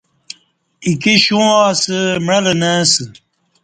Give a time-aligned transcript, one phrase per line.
[0.85, 3.03] ایکے شووا اسہ معلہ نہ اسہ